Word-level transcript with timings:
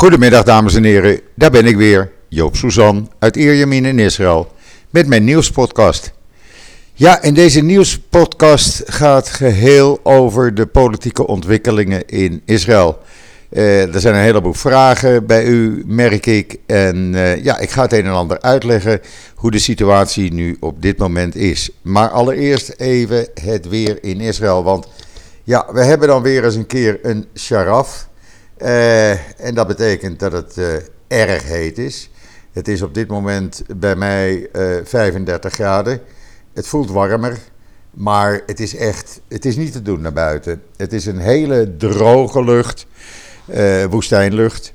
Goedemiddag 0.00 0.44
dames 0.44 0.74
en 0.74 0.84
heren, 0.84 1.20
daar 1.34 1.50
ben 1.50 1.66
ik 1.66 1.76
weer, 1.76 2.12
Joop 2.28 2.56
Suzan 2.56 3.10
uit 3.18 3.36
Ierjemien 3.36 3.84
in 3.84 3.98
Israël, 3.98 4.52
met 4.90 5.06
mijn 5.06 5.24
nieuwspodcast. 5.24 6.12
Ja, 6.94 7.22
in 7.22 7.34
deze 7.34 7.60
nieuwspodcast 7.60 8.82
gaat 8.86 9.28
geheel 9.28 10.00
over 10.02 10.54
de 10.54 10.66
politieke 10.66 11.26
ontwikkelingen 11.26 12.06
in 12.06 12.42
Israël. 12.44 12.98
Uh, 13.50 13.94
er 13.94 14.00
zijn 14.00 14.14
een 14.14 14.20
heleboel 14.20 14.54
vragen 14.54 15.26
bij 15.26 15.44
u, 15.44 15.82
merk 15.86 16.26
ik. 16.26 16.56
En 16.66 17.12
uh, 17.12 17.44
ja, 17.44 17.58
ik 17.58 17.70
ga 17.70 17.82
het 17.82 17.92
een 17.92 18.04
en 18.04 18.12
ander 18.12 18.40
uitleggen 18.40 19.00
hoe 19.34 19.50
de 19.50 19.58
situatie 19.58 20.32
nu 20.32 20.56
op 20.60 20.82
dit 20.82 20.98
moment 20.98 21.34
is. 21.34 21.70
Maar 21.82 22.08
allereerst 22.08 22.74
even 22.76 23.28
het 23.42 23.68
weer 23.68 23.98
in 24.04 24.20
Israël. 24.20 24.64
Want 24.64 24.86
ja, 25.44 25.66
we 25.72 25.84
hebben 25.84 26.08
dan 26.08 26.22
weer 26.22 26.44
eens 26.44 26.54
een 26.54 26.66
keer 26.66 26.98
een 27.02 27.26
sharaf. 27.34 28.08
Uh, 28.62 29.10
en 29.40 29.54
dat 29.54 29.66
betekent 29.66 30.18
dat 30.18 30.32
het 30.32 30.56
erg 31.08 31.42
heet 31.42 31.78
is. 31.78 32.10
Het 32.52 32.68
is 32.68 32.82
op 32.82 32.94
dit 32.94 33.08
moment 33.08 33.62
bij 33.76 33.96
mij 33.96 34.48
35 34.84 35.52
graden. 35.52 36.00
Het 36.52 36.66
voelt 36.66 36.90
warmer. 36.90 37.38
Maar 37.90 38.42
het 38.46 38.60
is 38.60 38.76
echt, 38.76 39.20
het 39.28 39.44
is 39.44 39.56
niet 39.56 39.72
te 39.72 39.82
doen 39.82 40.00
naar 40.00 40.12
buiten. 40.12 40.62
Het 40.76 40.92
is 40.92 41.06
een 41.06 41.18
hele 41.18 41.76
droge 41.76 42.44
lucht 42.44 42.86
woestijnlucht. 43.90 44.72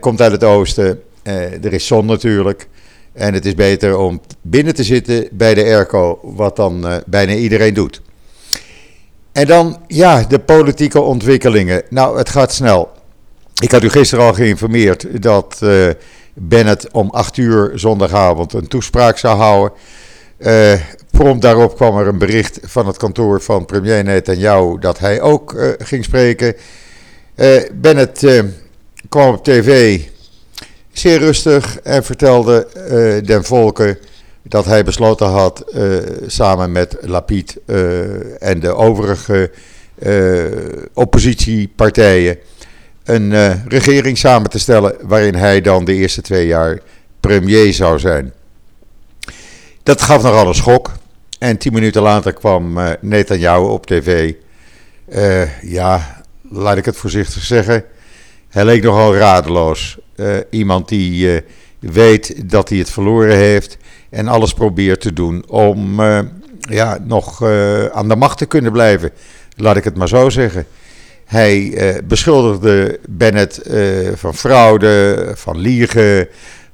Komt 0.00 0.20
uit 0.20 0.32
het 0.32 0.44
oosten. 0.44 1.02
Er 1.22 1.72
is 1.72 1.86
zon 1.86 2.06
natuurlijk. 2.06 2.68
En 3.12 3.34
het 3.34 3.46
is 3.46 3.54
beter 3.54 3.96
om 3.96 4.20
binnen 4.42 4.74
te 4.74 4.84
zitten 4.84 5.28
bij 5.32 5.54
de 5.54 5.62
airco, 5.62 6.18
wat 6.22 6.56
dan 6.56 7.02
bijna 7.06 7.34
iedereen 7.34 7.74
doet. 7.74 8.02
En 9.32 9.46
dan, 9.46 9.82
ja, 9.86 10.24
de 10.28 10.38
politieke 10.38 11.00
ontwikkelingen. 11.00 11.82
Nou, 11.90 12.18
het 12.18 12.28
gaat 12.28 12.52
snel. 12.52 12.90
Ik 13.62 13.70
had 13.70 13.82
u 13.82 13.88
gisteren 13.88 14.24
al 14.24 14.34
geïnformeerd 14.34 15.22
dat 15.22 15.60
uh, 15.62 15.88
Bennett 16.34 16.92
om 16.92 17.10
8 17.10 17.36
uur 17.36 17.72
zondagavond 17.74 18.52
een 18.52 18.68
toespraak 18.68 19.18
zou 19.18 19.36
houden. 19.36 19.78
Uh, 20.38 20.72
prompt 21.10 21.42
daarop 21.42 21.74
kwam 21.76 21.98
er 21.98 22.06
een 22.06 22.18
bericht 22.18 22.58
van 22.62 22.86
het 22.86 22.96
kantoor 22.96 23.40
van 23.40 23.64
premier 23.64 24.04
Netanyahu 24.04 24.78
dat 24.78 24.98
hij 24.98 25.20
ook 25.20 25.52
uh, 25.52 25.68
ging 25.78 26.04
spreken. 26.04 26.54
Bennett 27.72 28.26
kwam 29.08 29.34
op 29.34 29.44
tv 29.44 30.00
zeer 30.92 31.18
rustig 31.18 31.80
en 31.80 32.04
vertelde 32.04 32.68
den 33.24 33.44
volken 33.44 33.98
dat 34.52 34.64
hij 34.64 34.84
besloten 34.84 35.26
had 35.26 35.64
samen 36.26 36.72
met 36.72 36.96
Lapid 37.00 37.56
en 38.38 38.60
de 38.60 38.74
overige 38.74 39.50
oppositiepartijen 40.94 42.38
een 43.04 43.32
regering 43.68 44.18
samen 44.18 44.50
te 44.50 44.58
stellen 44.58 44.94
waarin 45.02 45.34
hij 45.34 45.60
dan 45.60 45.84
de 45.84 45.94
eerste 45.94 46.22
twee 46.22 46.46
jaar 46.46 46.80
premier 47.20 47.72
zou 47.72 47.98
zijn. 47.98 48.32
Dat 49.82 50.02
gaf 50.02 50.22
nogal 50.22 50.46
een 50.46 50.54
schok. 50.54 50.90
En 51.38 51.58
tien 51.58 51.72
minuten 51.72 52.02
later 52.02 52.32
kwam 52.32 52.78
Netanyahu 53.00 53.64
op 53.64 53.86
tv. 53.86 54.34
ja, 55.62 56.22
laat 56.50 56.76
ik 56.76 56.84
het 56.84 56.96
voorzichtig 56.96 57.42
zeggen, 57.42 57.84
hij 58.48 58.64
leek 58.64 58.82
nogal 58.82 59.16
radeloos. 59.16 59.98
Uh, 60.16 60.36
iemand 60.50 60.88
die 60.88 61.32
uh, 61.32 61.40
weet 61.90 62.50
dat 62.50 62.68
hij 62.68 62.78
het 62.78 62.90
verloren 62.90 63.36
heeft 63.36 63.76
en 64.10 64.28
alles 64.28 64.54
probeert 64.54 65.00
te 65.00 65.12
doen 65.12 65.44
om 65.48 66.00
uh, 66.00 66.18
ja, 66.60 66.98
nog 67.04 67.42
aan 67.92 68.08
de 68.08 68.16
macht 68.16 68.38
te 68.38 68.46
kunnen 68.46 68.72
blijven. 68.72 69.10
Laat 69.56 69.76
ik 69.76 69.84
het 69.84 69.96
maar 69.96 70.08
zo 70.08 70.30
zeggen. 70.30 70.66
Hij 71.24 71.74
beschuldigde 72.04 73.00
Bennett 73.08 73.60
van 74.14 74.34
fraude, 74.34 75.32
van 75.34 75.58
liegen, 75.58 76.28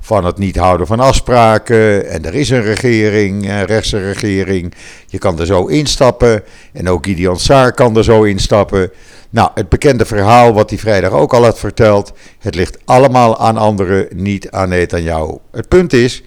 van 0.08 0.24
het 0.24 0.38
niet 0.38 0.56
houden 0.56 0.86
van 0.86 1.00
afspraken. 1.00 2.08
En 2.10 2.24
er 2.24 2.34
is 2.34 2.50
een 2.50 2.62
regering, 2.62 3.48
een 3.48 3.64
rechtse 3.64 3.98
regering. 3.98 4.74
Je 5.06 5.18
kan 5.18 5.40
er 5.40 5.46
zo 5.46 5.66
instappen. 5.66 6.42
En 6.72 6.88
ook 6.88 7.06
Gideon 7.06 7.38
Saar 7.38 7.72
kan 7.72 7.96
er 7.96 8.04
zo 8.04 8.22
instappen. 8.22 8.90
Nou, 9.30 9.50
het 9.54 9.68
bekende 9.68 10.04
verhaal 10.04 10.52
wat 10.52 10.70
hij 10.70 10.78
vrijdag 10.78 11.12
ook 11.12 11.32
al 11.32 11.44
had 11.44 11.58
verteld. 11.58 12.12
Het 12.38 12.54
ligt 12.54 12.78
allemaal 12.84 13.38
aan 13.38 13.56
anderen, 13.56 14.06
niet 14.14 14.50
aan 14.50 14.68
Netanyahu. 14.68 15.36
Het 15.52 15.68
punt 15.68 15.92
is 15.92 16.22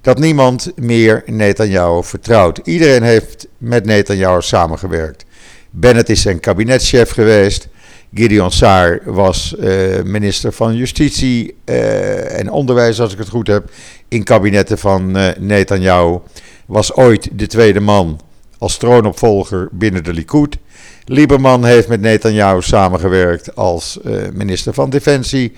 dat 0.00 0.18
niemand 0.18 0.72
meer 0.76 1.22
Netanyahu 1.26 2.04
vertrouwt. 2.04 2.60
Iedereen 2.64 3.02
heeft 3.02 3.46
met 3.58 3.84
Netanyahu 3.84 4.40
samengewerkt. 4.40 5.24
Bennett 5.70 6.08
is 6.08 6.22
zijn 6.22 6.40
kabinetschef 6.40 7.10
geweest. 7.10 7.68
Gideon 8.14 8.50
Saar 8.50 9.00
was 9.04 9.54
uh, 9.58 10.02
minister 10.02 10.52
van 10.52 10.76
Justitie 10.76 11.54
uh, 11.64 12.38
en 12.38 12.50
Onderwijs, 12.50 13.00
als 13.00 13.12
ik 13.12 13.18
het 13.18 13.28
goed 13.28 13.46
heb, 13.46 13.70
in 14.08 14.24
kabinetten 14.24 14.78
van 14.78 15.16
uh, 15.16 15.28
Netanyahu. 15.38 16.18
Was 16.66 16.94
ooit 16.94 17.28
de 17.32 17.46
tweede 17.46 17.80
man 17.80 18.20
als 18.58 18.76
troonopvolger 18.76 19.68
binnen 19.72 20.04
de 20.04 20.12
Likud. 20.12 20.56
Lieberman 21.04 21.64
heeft 21.64 21.88
met 21.88 22.00
Netanyahu 22.00 22.62
samengewerkt 22.62 23.56
als 23.56 23.98
minister 24.32 24.74
van 24.74 24.90
Defensie. 24.90 25.52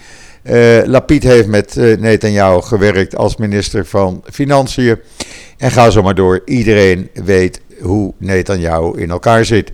Lapid 0.84 1.22
heeft 1.22 1.46
met 1.46 1.74
Netanyahu 1.98 2.60
gewerkt 2.60 3.16
als 3.16 3.36
minister 3.36 3.86
van 3.86 4.24
Financiën. 4.30 4.98
En 5.58 5.70
ga 5.70 5.90
zo 5.90 6.02
maar 6.02 6.14
door. 6.14 6.42
Iedereen 6.44 7.10
weet 7.24 7.60
hoe 7.80 8.14
Netanyahu 8.18 9.00
in 9.00 9.10
elkaar 9.10 9.44
zit. 9.44 9.72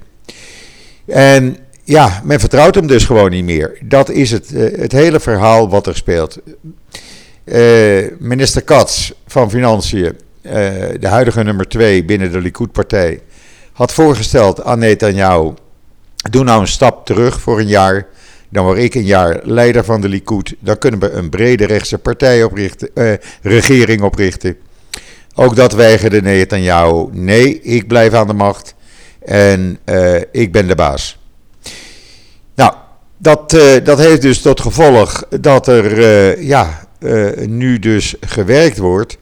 En 1.06 1.56
ja, 1.88 2.21
men 2.25 2.41
vertrouwt 2.41 2.75
hem 2.75 2.87
dus 2.87 3.04
gewoon 3.04 3.31
niet 3.31 3.44
meer. 3.44 3.78
Dat 3.81 4.10
is 4.10 4.31
het, 4.31 4.50
uh, 4.53 4.78
het 4.78 4.93
hele 4.93 5.21
verhaal 5.21 5.69
wat 5.69 5.87
er 5.87 5.97
speelt. 5.97 6.38
Uh, 7.44 8.06
minister 8.19 8.62
Katz 8.62 9.10
van 9.26 9.50
Financiën, 9.50 10.04
uh, 10.43 10.53
de 11.00 11.09
huidige 11.09 11.43
nummer 11.43 11.69
2 11.69 12.04
binnen 12.04 12.32
de 12.32 12.41
Likud-partij, 12.41 13.21
had 13.72 13.93
voorgesteld 13.93 14.65
aan 14.65 14.78
Netanyahu: 14.78 15.53
doe 16.31 16.44
nou 16.44 16.60
een 16.60 16.69
stap 16.69 17.06
terug 17.06 17.41
voor 17.41 17.59
een 17.59 17.66
jaar. 17.66 18.06
Dan 18.49 18.65
word 18.65 18.78
ik 18.78 18.94
een 18.94 19.05
jaar 19.05 19.41
leider 19.43 19.84
van 19.84 20.00
de 20.00 20.09
Likud. 20.09 20.55
Dan 20.59 20.78
kunnen 20.78 21.00
we 21.00 21.10
een 21.10 21.28
brede 21.28 21.66
rechtse 21.66 21.99
partij 21.99 22.44
oprichten, 22.44 22.91
regering 23.43 24.03
oprichten. 24.03 24.56
Ook 25.34 25.56
dat 25.56 25.72
weigerde 25.72 26.22
Netanyahu. 26.22 27.09
Nee, 27.12 27.60
ik 27.60 27.87
blijf 27.87 28.12
aan 28.12 28.26
de 28.26 28.32
macht 28.32 28.75
en 29.25 29.78
ik 30.32 30.53
ben 30.53 30.66
de 30.66 30.75
baas. 30.75 31.19
Nou, 32.58 32.72
dat, 33.16 33.52
uh, 33.52 33.84
dat 33.84 33.98
heeft 33.98 34.22
dus 34.22 34.41
tot 34.41 34.60
gevolg 34.60 35.24
dat 35.41 35.66
er 35.66 35.98
uh, 35.98 36.42
ja, 36.42 36.88
uh, 37.00 37.46
nu 37.46 37.78
dus 37.78 38.14
gewerkt 38.20 38.78
wordt 38.78 39.19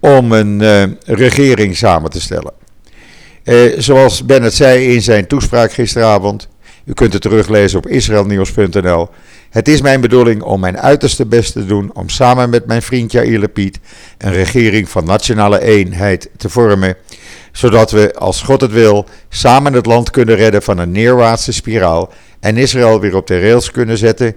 om 0.00 0.32
een 0.32 0.96
regering 1.04 1.76
samen 1.76 2.10
te 2.10 2.20
stellen. 2.20 2.52
zoals 3.78 4.24
Bennett 4.24 4.54
zei 4.54 4.94
in 4.94 5.02
zijn 5.02 5.26
toespraak 5.26 5.72
gisteravond, 5.72 6.48
u 6.84 6.92
kunt 6.92 7.12
het 7.12 7.22
teruglezen 7.22 7.78
op 7.78 7.86
israelnieuws.nl. 7.86 9.08
Het 9.50 9.68
is 9.68 9.80
mijn 9.80 10.00
bedoeling 10.00 10.42
om 10.42 10.60
mijn 10.60 10.78
uiterste 10.78 11.26
best 11.26 11.52
te 11.52 11.66
doen 11.66 11.90
om 11.94 12.08
samen 12.08 12.50
met 12.50 12.66
mijn 12.66 12.82
vriend 12.82 13.12
Jair 13.12 13.38
Lapid 13.38 13.78
een 14.18 14.32
regering 14.32 14.88
van 14.88 15.04
nationale 15.04 15.62
eenheid 15.62 16.30
te 16.36 16.48
vormen, 16.48 16.96
zodat 17.52 17.90
we, 17.90 18.14
als 18.14 18.42
God 18.42 18.60
het 18.60 18.72
wil, 18.72 19.06
samen 19.28 19.72
het 19.72 19.86
land 19.86 20.10
kunnen 20.10 20.36
redden 20.36 20.62
van 20.62 20.78
een 20.78 20.92
neerwaartse 20.92 21.52
spiraal 21.52 22.12
en 22.40 22.56
Israël 22.56 23.00
weer 23.00 23.16
op 23.16 23.26
de 23.26 23.40
rails 23.40 23.70
kunnen 23.70 23.98
zetten. 23.98 24.34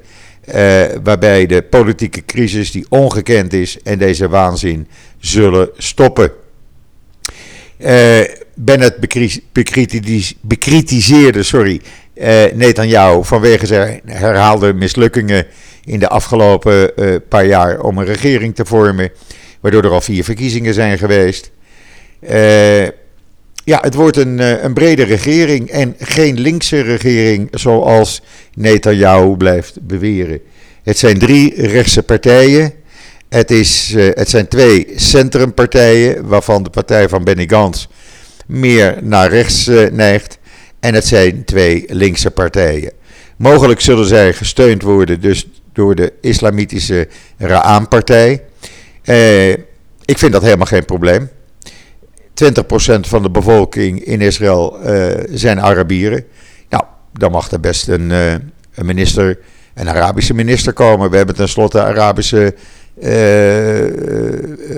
Uh, 0.56 0.84
waarbij 1.04 1.46
de 1.46 1.62
politieke 1.62 2.26
crisis 2.26 2.72
die 2.72 2.86
ongekend 2.90 3.54
is 3.54 3.82
en 3.84 3.98
deze 3.98 4.30
waanzin 4.30 4.88
zullen 5.20 5.70
stoppen. 5.78 6.32
Uh, 7.80 8.20
Bennett 8.56 9.00
bekritiseerde 10.42 11.44
sorry, 11.44 11.82
uh, 12.16 12.44
Netanyahu 12.54 13.24
vanwege 13.24 13.66
zijn 13.66 14.02
herhaalde 14.06 14.74
mislukkingen 14.74 15.46
in 15.86 16.00
de 16.00 16.08
afgelopen 16.08 16.94
paar 17.30 17.46
jaar 17.46 17.80
om 17.80 17.98
een 17.98 18.06
regering 18.06 18.56
te 18.56 18.66
vormen, 18.66 19.12
waardoor 19.60 19.84
er 19.84 19.92
al 19.92 20.02
vier 20.02 20.24
verkiezingen 20.24 20.74
zijn 20.74 20.98
geweest. 20.98 21.52
Ja, 23.64 23.80
het 23.82 23.94
wordt 23.94 24.18
een, 24.18 24.40
eh, 24.40 24.64
een 24.64 24.74
brede 24.74 25.04
regering 25.04 25.70
en 25.70 25.96
geen 26.00 26.40
linkse 26.40 26.82
regering 26.82 27.48
zoals 27.52 28.22
Netanyahu 28.54 29.38
blijft 29.38 29.82
beweren. 29.82 30.40
Het 30.84 30.98
zijn 30.98 31.20
drie 31.20 31.68
rechtse 31.68 32.04
partijen. 32.04 32.74
Het, 33.30 33.52
is, 33.52 33.94
uh, 33.96 34.10
het 34.14 34.30
zijn 34.30 34.48
twee 34.48 34.88
centrumpartijen, 34.96 36.28
waarvan 36.28 36.64
de 36.64 36.70
partij 36.70 37.10
van 37.10 37.24
Benny 37.24 37.48
Gantz 37.48 37.88
meer 38.48 38.98
naar 39.02 39.30
rechts 39.30 39.68
uh, 39.68 39.90
neigt. 39.90 40.38
En 40.80 40.94
het 40.94 41.08
zijn 41.08 41.46
twee 41.46 41.86
linkse 41.88 42.32
partijen. 42.32 42.92
Mogelijk 43.38 43.82
zullen 43.82 44.06
zij 44.06 44.34
gesteund 44.34 44.82
worden 44.82 45.22
dus 45.22 45.48
door 45.74 45.96
de 45.96 46.14
islamitische 46.22 47.08
Ra'an-partij. 47.38 48.42
ik 50.06 50.18
vind 50.18 50.32
dat 50.32 50.42
helemaal 50.42 50.66
geen 50.66 50.86
probleem. 50.86 51.30
20% 52.44 52.46
van 53.00 53.22
de 53.22 53.30
bevolking 53.30 54.04
in 54.04 54.22
Israël 54.22 54.80
uh, 54.86 55.08
zijn 55.32 55.62
Arabieren. 55.62 56.24
Nou, 56.70 56.84
dan 57.14 57.32
mag 57.32 57.52
er 57.52 57.60
best 57.60 57.88
een, 57.88 58.10
uh, 58.10 58.32
een, 58.32 58.86
minister 58.86 59.40
een 59.74 59.90
Arabische 59.90 60.34
minister 60.34 60.74
komen. 60.74 61.10
We 61.10 61.18
hebben 61.18 61.36
tenslotte 61.36 61.84
Arabische 61.84 62.56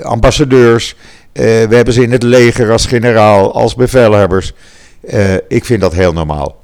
ambassadeurs. 0.04 0.96
we 1.34 1.68
hebben 1.70 1.94
ze 1.94 2.02
in 2.04 2.12
het 2.12 2.24
leger 2.24 2.72
als 2.72 2.86
generaal, 2.86 3.54
als 3.54 3.76
bevelhebbers. 3.76 4.54
ik 5.48 5.66
vind 5.66 5.82
dat 5.82 5.94
heel 5.94 6.14
normaal. 6.14 6.62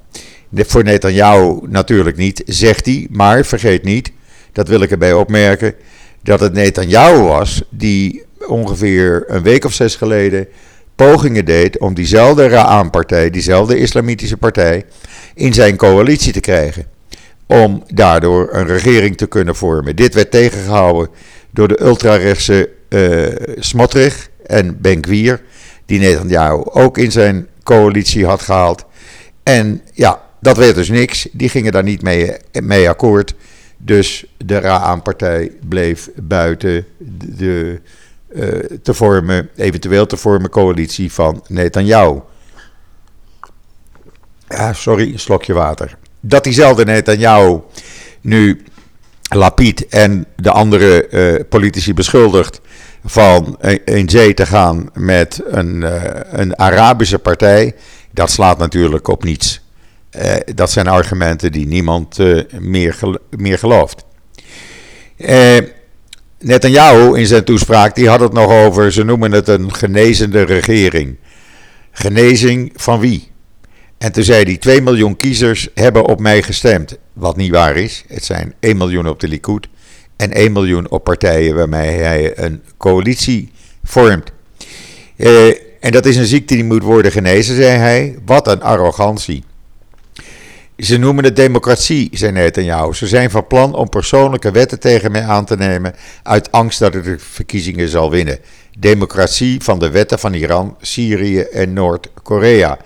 Voor 0.54 0.84
Netanyahu 0.84 1.60
natuurlijk 1.68 2.18
niet, 2.18 2.44
zegt 2.46 2.86
hij. 2.86 3.08
Maar 3.10 3.46
vergeet 3.46 3.84
niet, 3.84 4.12
dat 4.52 4.68
wil 4.68 4.82
ik 4.82 4.92
erbij 4.92 5.14
opmerken, 5.14 5.74
dat 6.24 6.40
het 6.40 6.54
Netanyahu 6.54 7.22
was 7.22 7.64
die 7.70 8.24
ongeveer 8.48 9.24
een 9.28 9.44
week 9.44 9.66
of 9.66 9.74
zes 9.74 9.96
geleden 9.96 10.48
pogingen 11.06 11.46
deed 11.46 11.78
om 11.78 11.94
diezelfde 11.94 12.48
Ra'an-partij, 12.48 13.30
diezelfde 13.30 13.78
islamitische 13.78 14.38
partij, 14.38 14.86
in 15.36 15.54
zijn 15.54 15.76
coalitie 15.76 16.34
te 16.34 16.40
krijgen. 16.40 16.86
Om 17.46 17.84
daardoor 17.94 18.50
een 18.52 18.68
regering 18.68 19.18
te 19.18 19.28
kunnen 19.28 19.56
vormen. 19.56 19.96
Dit 19.96 20.14
werd 20.14 20.32
tegengehouden 20.32 21.10
door 21.52 21.68
de 21.68 21.82
ultrarechtse 21.84 22.70
uh, 22.90 23.28
Smotrich 23.60 24.30
en 24.46 24.82
Benkwier, 24.82 25.42
die 25.86 26.00
Netanyahu 26.00 26.62
ook 26.64 26.98
in 26.98 27.12
zijn 27.12 27.48
coalitie 27.64 28.26
had 28.26 28.42
gehaald. 28.42 28.86
En 29.44 29.82
ja, 29.94 30.22
dat 30.42 30.58
werd 30.58 30.76
dus 30.76 30.90
niks. 30.90 31.28
Die 31.32 31.50
gingen 31.50 31.72
daar 31.72 31.84
niet 31.84 32.02
mee, 32.02 32.36
mee 32.52 32.90
akkoord. 32.90 33.36
Dus 33.78 34.26
de 34.38 34.60
Ra'an-partij 34.60 35.52
bleef 35.70 36.10
buiten 36.16 36.86
de, 37.38 37.80
te 38.84 38.94
vormen, 38.94 39.50
eventueel 39.56 40.06
te 40.06 40.18
vormen 40.18 40.50
coalitie 40.50 41.12
van 41.12 41.44
Netanyahu. 41.48 42.20
Ja, 44.48 44.74
sorry, 44.74 45.12
een 45.12 45.20
slokje 45.20 45.54
water. 45.54 45.98
Dat 46.20 46.44
diezelfde 46.44 46.86
Netanyahu 46.86 47.60
nu 48.22 48.64
Lapid 49.30 49.88
en 49.88 50.26
de 50.36 50.52
andere 50.52 51.08
uh, 51.10 51.44
politici 51.50 51.94
beschuldigt 51.94 52.62
van 53.06 53.58
in 53.86 54.10
zee 54.10 54.34
te 54.34 54.46
gaan 54.46 54.90
met 54.94 55.42
een, 55.46 55.82
uh, 55.82 56.04
een 56.32 56.58
Arabische 56.58 57.20
partij, 57.20 57.76
dat 58.12 58.32
slaat 58.32 58.58
natuurlijk 58.58 59.08
op 59.08 59.24
niets. 59.24 59.62
Dat 60.56 60.72
zijn 60.72 60.88
argumenten 60.88 61.52
die 61.52 61.68
niemand 61.68 62.18
meer, 62.60 62.94
gel 62.94 63.18
meer 63.30 63.58
gelooft. 63.58 64.06
Netanyahu 66.42 67.18
in 67.18 67.26
zijn 67.26 67.44
toespraak 67.44 67.96
die 67.96 68.10
had 68.10 68.20
het 68.20 68.34
nog 68.34 68.52
over, 68.52 68.92
ze 68.92 69.04
noemen 69.04 69.32
het 69.32 69.48
een 69.48 69.74
genezende 69.74 70.42
regering. 70.42 71.16
Genezing 71.92 72.72
van 72.76 73.00
wie? 73.00 73.32
En 73.98 74.12
toen 74.12 74.24
zei 74.24 74.44
hij, 74.44 74.58
2 74.58 74.82
miljoen 74.82 75.18
kiezers 75.18 75.68
hebben 75.74 76.06
op 76.06 76.20
mij 76.20 76.44
gestemd. 76.44 76.98
Wat 77.14 77.38
niet 77.38 77.52
waar 77.52 77.76
is. 77.76 78.04
Het 78.08 78.24
zijn 78.26 78.54
1 78.60 78.78
miljoen 78.78 79.08
op 79.08 79.20
de 79.20 79.28
Likud 79.28 79.68
en 80.16 80.32
1 80.32 80.52
miljoen 80.52 80.90
op 80.90 81.04
partijen 81.04 81.56
waarmee 81.56 81.92
hij 81.98 82.38
een 82.38 82.62
coalitie 82.78 83.52
vormt. 83.84 84.32
en 85.80 85.92
dat 85.92 86.06
is 86.06 86.16
een 86.16 86.26
ziekte 86.26 86.56
die 86.56 86.64
moet 86.64 86.84
worden 86.84 87.12
genezen, 87.12 87.56
zei 87.56 87.78
hij. 87.78 88.18
Wat 88.26 88.48
een 88.48 88.62
arrogantie. 88.62 89.44
Ze 90.80 90.98
noemen 90.98 91.24
het 91.24 91.36
democratie, 91.36 92.10
zei 92.12 92.32
Netanyahu. 92.32 92.94
Ze 92.94 93.08
zijn 93.08 93.30
van 93.30 93.48
plan 93.48 93.74
om 93.74 93.90
persoonlijke 93.90 94.52
wetten 94.52 94.80
tegen 94.80 95.12
mij 95.12 95.24
aan 95.24 95.46
te 95.46 95.56
nemen 95.56 95.96
uit 96.24 96.52
angst 96.52 96.80
dat 96.80 96.96
ik 96.96 97.04
de 97.04 97.16
verkiezingen 97.20 97.90
zal 97.90 98.10
winnen. 98.10 98.40
Democratie 98.78 99.64
van 99.64 99.80
de 99.80 99.90
wetten 99.90 100.20
van 100.20 100.34
Iran, 100.34 100.78
Syrië 100.82 101.40
en 101.40 101.74
Noord-Korea. 101.74 102.78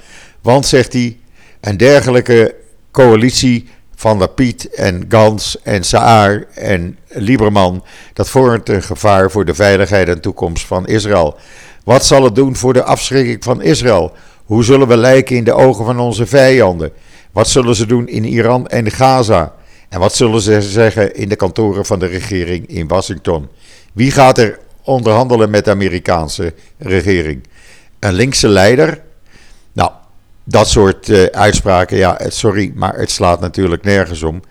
Want, 0.42 0.66
zegt 0.66 0.94
hij, 0.94 1.18
een 1.62 1.78
dergelijke 1.78 2.56
coalitie 2.92 3.69
van 3.96 4.18
Lapid 4.18 4.69
en 4.69 5.06
Gans 5.10 5.62
en 5.62 5.84
Saar 5.84 6.46
en 6.54 6.98
Lieberman, 7.07 7.84
dat 8.13 8.30
vormt 8.30 8.69
een 8.69 8.84
gevaar 8.84 9.31
voor 9.31 9.46
de 9.46 9.54
veiligheid 9.54 10.07
en 10.07 10.22
toekomst 10.22 10.66
van 10.66 10.88
Israël. 10.88 11.38
Wat 11.84 12.06
zal 12.06 12.24
het 12.24 12.36
doen 12.36 12.56
voor 12.56 12.74
de 12.74 12.84
afschrikking 12.84 13.44
van 13.44 13.62
Israël? 13.62 14.12
Hoe 14.46 14.63
zullen 14.63 14.88
we 14.88 14.98
lijken 14.98 15.36
in 15.36 15.44
de 15.44 15.54
ogen 15.54 15.86
van 15.86 16.00
onze 16.00 16.25
vijanden? 16.25 16.92
Wat 17.33 17.47
zullen 17.47 17.75
ze 17.75 17.85
doen 17.85 18.07
in 18.07 18.24
Iran 18.25 18.68
en 18.68 18.91
Gaza? 18.91 19.53
En 19.89 20.00
wat 20.00 20.15
zullen 20.15 20.41
ze 20.41 20.62
zeggen 20.62 21.15
in 21.15 21.30
de 21.30 21.35
kantoren 21.35 21.85
van 21.85 22.00
de 22.00 22.06
regering 22.06 22.68
in 22.68 22.88
Washington? 22.88 23.50
Wie 23.94 24.12
gaat 24.12 24.38
er 24.38 24.59
onderhandelen 24.83 25.50
met 25.50 25.65
de 25.65 25.71
Amerikaanse 25.71 26.53
regering? 26.77 27.44
Een 28.00 28.13
linkse 28.13 28.47
leider? 28.47 29.01
Nou, 29.71 29.91
dat 30.44 30.68
soort 30.68 31.07
uh, 31.07 31.24
uitspraken, 31.24 31.97
ja, 31.97 32.19
sorry, 32.27 32.71
maar 32.75 32.95
het 32.97 33.12
slaat 33.12 33.39
natuurlijk 33.39 33.83
nergens 33.83 34.24
om. 34.24 34.41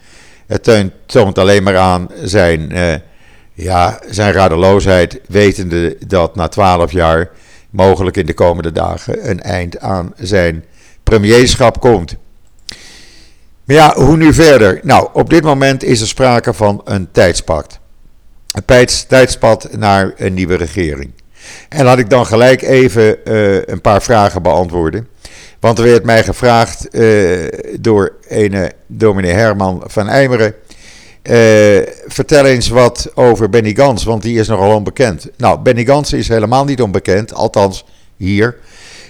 Het 0.47 0.91
toont 1.07 1.39
alleen 1.39 1.63
maar 1.63 1.77
aan 1.77 2.09
zijn, 2.23 2.73
uh, 2.73 2.95
ja, 3.53 4.01
zijn 4.11 4.33
radeloosheid, 4.33 5.21
wetende 5.29 5.97
dat 6.07 6.35
na 6.37 6.49
twaalf 6.49 6.93
jaar 6.93 7.31
mogelijk 7.71 8.17
in 8.17 8.27
de 8.27 8.35
komende 8.35 8.73
dagen 8.73 9.31
een 9.31 9.41
eind 9.41 9.81
aan 9.81 10.13
zijn 10.17 10.65
premierschap 11.03 11.81
komt. 11.81 12.17
Ja, 13.73 13.95
hoe 13.95 14.17
nu 14.17 14.35
verder? 14.35 14.81
Nou, 14.83 15.09
op 15.13 15.31
dit 15.31 15.43
moment 15.43 15.85
is 15.85 16.01
er 16.01 16.07
sprake 16.07 16.53
van 16.53 16.81
een 16.85 17.09
tijdspad. 17.13 17.79
Een 18.53 18.87
tijdspad 19.09 19.69
naar 19.77 20.13
een 20.17 20.35
nieuwe 20.35 20.55
regering. 20.55 21.11
En 21.69 21.85
laat 21.85 21.99
ik 21.99 22.11
dan 22.11 22.27
gelijk 22.27 22.63
even 22.63 23.17
uh, 23.25 23.63
een 23.65 23.81
paar 23.81 24.03
vragen 24.03 24.43
beantwoorden. 24.43 25.09
Want 25.61 25.79
er 25.79 25.85
werd 25.85 26.05
mij 26.05 26.25
gevraagd 26.25 26.89
uh, 26.91 27.49
door, 27.81 28.13
ene, 28.29 28.73
dominee 28.87 29.33
Herman 29.33 29.83
van 29.87 30.09
Eimeren. 30.09 30.55
Uh, 31.23 31.35
vertel 32.07 32.45
eens 32.45 32.69
wat 32.69 33.11
over 33.15 33.51
Benny 33.51 33.75
Gans, 33.75 34.05
want 34.05 34.23
die 34.23 34.39
is 34.39 34.49
nogal 34.49 34.75
onbekend. 34.75 35.29
Nou, 35.37 35.61
Benny 35.61 35.85
Gans 35.85 36.13
is 36.13 36.29
helemaal 36.29 36.65
niet 36.65 36.83
onbekend, 36.83 37.35
althans 37.35 37.85
hier. 38.17 38.57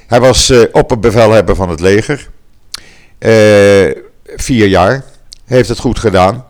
Hij 0.07 0.21
was 0.21 0.51
uh, 0.51 0.63
opperbevelhebber 0.73 1.55
van 1.55 1.69
het 1.69 1.81
leger. 1.81 2.29
Vier 4.37 4.67
jaar. 4.67 5.05
Heeft 5.45 5.69
het 5.69 5.79
goed 5.79 5.99
gedaan. 5.99 6.45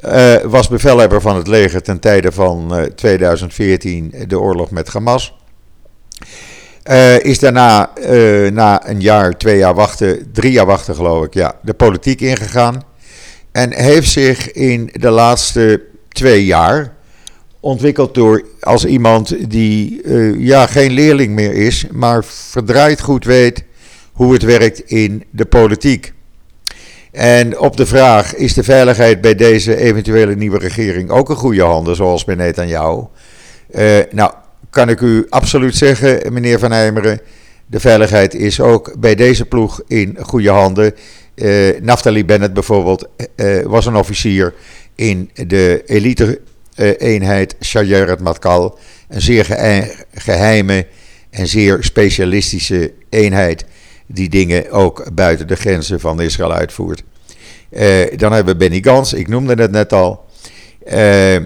Uh, 0.00 0.36
was 0.36 0.68
bevelhebber 0.68 1.20
van 1.20 1.36
het 1.36 1.46
leger 1.46 1.82
ten 1.82 2.00
tijde 2.00 2.32
van 2.32 2.78
uh, 2.78 2.82
2014, 2.82 4.14
de 4.26 4.40
oorlog 4.40 4.70
met 4.70 4.88
Hamas. 4.88 5.34
Is 7.18 7.38
daarna, 7.38 7.90
na 8.50 8.88
een 8.88 9.00
jaar, 9.00 9.38
twee 9.38 9.58
jaar 9.58 9.74
wachten, 9.74 10.32
drie 10.32 10.52
jaar 10.52 10.66
wachten 10.66 10.94
geloof 10.94 11.24
ik, 11.24 11.34
ja, 11.34 11.54
de 11.62 11.74
politiek 11.74 12.20
ingegaan. 12.20 12.82
En 13.52 13.74
heeft 13.74 14.10
zich 14.10 14.52
in 14.52 14.90
de 14.92 15.10
laatste 15.10 15.82
twee 16.08 16.44
jaar 16.44 16.94
ontwikkeld 17.60 18.14
door 18.14 18.44
als 18.60 18.84
iemand 18.84 19.50
die 19.50 20.08
ja, 20.38 20.66
geen 20.66 20.92
leerling 20.92 21.34
meer 21.34 21.52
is, 21.52 21.86
maar 21.90 22.24
verdraaid 22.24 23.00
goed 23.00 23.24
weet 23.24 23.64
hoe 24.12 24.32
het 24.32 24.42
werkt 24.42 24.80
in 24.80 25.24
de 25.30 25.44
politiek. 25.44 26.12
En 27.14 27.58
op 27.58 27.76
de 27.76 27.86
vraag: 27.86 28.34
is 28.34 28.54
de 28.54 28.62
veiligheid 28.62 29.20
bij 29.20 29.34
deze 29.34 29.76
eventuele 29.76 30.36
nieuwe 30.36 30.58
regering 30.58 31.10
ook 31.10 31.28
een 31.28 31.36
goede 31.36 31.62
handen, 31.62 31.96
zoals 31.96 32.24
bij 32.24 32.34
Netanyahu? 32.34 33.02
Uh, 33.74 33.98
nou, 34.10 34.32
kan 34.70 34.88
ik 34.88 35.00
u 35.00 35.26
absoluut 35.28 35.76
zeggen, 35.76 36.32
meneer 36.32 36.58
Van 36.58 36.72
Eimeren. 36.72 37.20
De 37.66 37.80
veiligheid 37.80 38.34
is 38.34 38.60
ook 38.60 38.94
bij 38.98 39.14
deze 39.14 39.44
ploeg 39.44 39.82
in 39.86 40.16
goede 40.20 40.50
handen. 40.50 40.94
Uh, 41.34 41.80
Naftali 41.80 42.24
Bennett 42.24 42.54
bijvoorbeeld 42.54 43.08
uh, 43.36 43.62
was 43.62 43.86
een 43.86 43.96
officier 43.96 44.54
in 44.94 45.30
de 45.34 45.82
elite-eenheid 45.86 47.56
Shayeret 47.60 48.20
Matkal. 48.20 48.78
Een 49.08 49.20
zeer 49.20 49.44
geheime 50.14 50.86
en 51.30 51.46
zeer 51.46 51.78
specialistische 51.80 52.92
eenheid 53.08 53.64
die 54.06 54.28
dingen 54.28 54.70
ook 54.70 55.14
buiten 55.14 55.46
de 55.46 55.56
grenzen 55.56 56.00
van 56.00 56.20
Israël 56.20 56.52
uitvoert. 56.52 57.02
Uh, 57.70 58.16
dan 58.16 58.32
hebben 58.32 58.52
we 58.52 58.58
Benny 58.58 58.82
Gans, 58.82 59.12
ik 59.12 59.28
noemde 59.28 59.54
het 59.54 59.70
net 59.70 59.92
al. 59.92 60.24
Uh, 60.86 61.36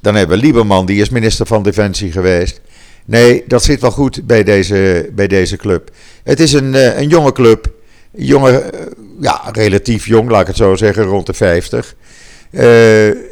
dan 0.00 0.14
hebben 0.14 0.36
we 0.36 0.42
Lieberman, 0.42 0.86
die 0.86 1.00
is 1.00 1.08
minister 1.08 1.46
van 1.46 1.62
Defensie 1.62 2.12
geweest. 2.12 2.60
Nee, 3.04 3.44
dat 3.46 3.64
zit 3.64 3.80
wel 3.80 3.90
goed 3.90 4.26
bij 4.26 4.44
deze, 4.44 5.10
bij 5.12 5.26
deze 5.26 5.56
club. 5.56 5.90
Het 6.22 6.40
is 6.40 6.52
een, 6.52 6.74
uh, 6.74 6.98
een 6.98 7.08
jonge 7.08 7.32
club. 7.32 7.72
Jonge, 8.10 8.72
ja, 9.20 9.40
relatief 9.52 10.06
jong, 10.06 10.30
laat 10.30 10.40
ik 10.40 10.46
het 10.46 10.56
zo 10.56 10.74
zeggen, 10.74 11.04
rond 11.04 11.26
de 11.26 11.34
50. 11.34 11.94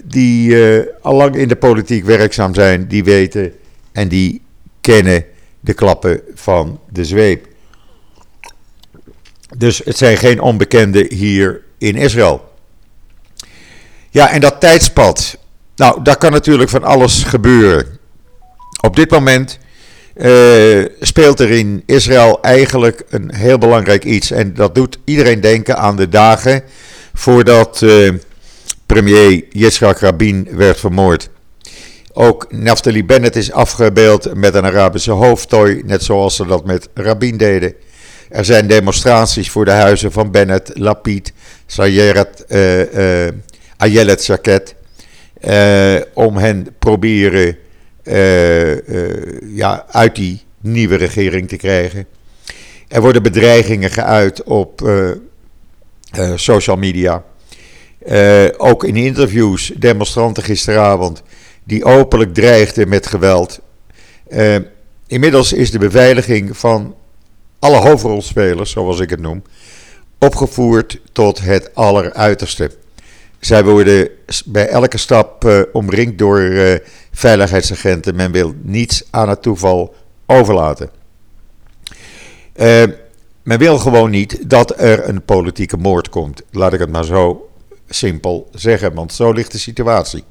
die 0.05 0.57
al 1.01 1.15
lang 1.15 1.37
in 1.37 1.49
de 1.49 1.57
politiek 1.57 2.05
werkzaam 2.05 2.55
zijn, 2.55 2.89
die 2.89 3.05
weten 3.05 3.53
en 3.93 4.09
die 4.09 4.43
kennen 4.81 5.25
de 5.61 5.73
klappen 5.73 6.21
van 6.35 6.81
de 6.91 7.05
zweep. 7.05 7.47
Dus 9.57 9.81
het 9.85 9.97
zijn 9.97 10.17
geen 10.17 10.41
onbekenden 10.41 11.15
hier 11.15 11.61
in 11.79 11.97
Israël. 11.97 12.51
Ja, 14.11 14.31
en 14.31 14.41
dat 14.41 14.61
tijdspad. 14.61 15.39
Nou, 15.77 16.03
daar 16.03 16.17
kan 16.17 16.33
natuurlijk 16.33 16.71
van 16.71 16.85
alles 16.85 17.23
gebeuren. 17.23 17.99
Op 18.81 18.97
dit 18.97 19.11
moment 19.11 19.59
uh, 20.17 20.85
speelt 21.01 21.41
er 21.41 21.51
in 21.51 21.83
Israël 21.87 22.41
eigenlijk 22.41 23.03
een 23.09 23.35
heel 23.35 23.59
belangrijk 23.59 24.05
iets. 24.05 24.31
En 24.31 24.55
dat 24.55 24.75
doet 24.75 24.99
iedereen 25.05 25.41
denken 25.41 25.79
aan 25.79 25.97
de 25.97 26.09
dagen 26.09 26.63
voordat 27.15 27.81
uh, 27.81 28.13
premier 28.87 29.45
Yitzhak 29.51 29.99
Rabin 29.99 30.49
werd 30.51 30.81
vermoord. 30.81 31.31
Ook 32.13 32.47
Naftali 32.53 33.05
Bennett 33.05 33.37
is 33.37 33.53
afgebeeld 33.53 34.35
met 34.35 34.55
een 34.55 34.65
Arabische 34.65 35.11
hoofdtooi, 35.11 35.83
net 35.87 36.03
zoals 36.03 36.37
ze 36.37 36.47
dat 36.47 36.65
met 36.65 36.89
Rabin 36.95 37.37
deden. 37.37 37.75
Er 38.33 38.45
zijn 38.45 38.67
demonstraties 38.67 39.51
voor 39.51 39.65
de 39.65 39.71
huizen 39.71 40.13
van 40.13 40.31
Bennett, 40.31 40.71
Lapid, 40.75 41.33
Sayeret, 41.67 42.45
uh, 42.49 43.25
uh, 43.25 43.33
Ayelet 43.77 44.23
Shaket. 44.23 44.75
Uh, 45.45 46.01
om 46.15 46.37
hen 46.37 46.67
proberen 46.79 47.57
ja, 49.55 49.87
uit 49.91 50.17
die 50.17 50.43
nieuwe 50.61 50.97
regering 50.97 51.49
te 51.49 51.57
krijgen. 51.57 52.07
Er 52.89 53.01
worden 53.01 53.23
bedreigingen 53.23 53.91
geuit 53.91 54.43
op 54.43 54.91
social 56.35 56.77
media. 56.77 57.25
ook 58.57 58.85
in 58.85 58.97
interviews, 58.97 59.73
demonstranten 59.77 60.43
gisteravond 60.43 61.23
die 61.65 61.85
openlijk 61.85 62.35
dreigden 62.35 62.89
met 62.89 63.07
geweld. 63.07 63.61
Inmiddels 65.07 65.53
is 65.53 65.71
de 65.71 65.79
beveiliging 65.79 66.57
van 66.57 66.95
alle 67.63 67.77
hoofdrolspelers, 67.77 68.71
zoals 68.71 69.01
ik 69.01 69.11
het 69.11 69.21
noem, 69.21 69.43
opgevoerd 70.19 71.01
tot 71.13 71.41
het 71.41 71.75
alleruiterste. 71.75 72.71
Zij 73.41 73.65
worden 73.65 74.09
bij 74.45 74.69
elke 74.69 74.99
stap 74.99 75.45
uh, 75.45 75.63
omringd 75.73 76.19
door 76.19 76.41
uh, 76.41 76.75
veiligheidsagenten. 77.13 78.17
Men 78.17 78.33
wil 78.33 78.55
niets 78.63 79.03
aan 79.11 79.29
het 79.29 79.43
toeval 79.43 79.95
overlaten. 80.27 80.91
men 83.43 83.59
wil 83.59 83.79
gewoon 83.79 84.11
niet 84.11 84.51
dat 84.51 84.81
er 84.81 85.09
een 85.09 85.25
politieke 85.25 85.77
moord 85.77 86.09
komt. 86.09 86.43
Laat 86.51 86.73
ik 86.73 86.81
het 86.81 86.91
maar 86.91 87.05
zo 87.05 87.49
simpel 87.89 88.49
zeggen, 88.53 88.95
want 88.95 89.13
zo 89.13 89.33
ligt 89.33 89.53
de 89.53 89.59
situatie. 89.59 90.25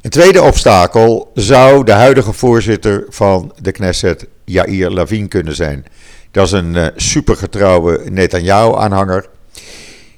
Een 0.00 0.10
tweede 0.10 0.42
obstakel 0.42 1.30
zou 1.34 1.84
de 1.84 1.92
huidige 1.92 2.32
voorzitter 2.32 3.06
van 3.08 3.52
de 3.60 3.72
Knesset, 3.72 4.26
Yair 4.48 4.90
Lavin, 4.90 5.28
kunnen 5.28 5.54
zijn. 5.54 5.84
Dat 6.30 6.46
is 6.46 6.52
een 6.52 6.74
uh, 6.74 6.86
supergetrouwe 6.96 8.00
Netanyahu-aanhanger. 8.10 9.28